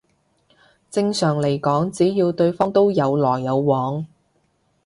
[0.89, 4.03] 正常嚟講只要對方都有來有往